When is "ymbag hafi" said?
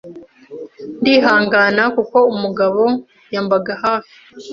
3.37-4.15